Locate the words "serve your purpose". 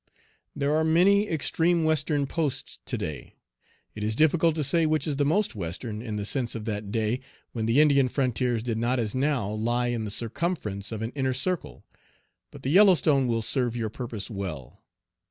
13.43-14.27